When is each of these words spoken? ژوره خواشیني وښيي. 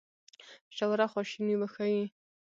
ژوره 0.75 1.05
خواشیني 1.11 1.55
وښيي. 1.61 2.03